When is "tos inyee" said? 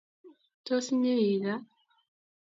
0.67-1.21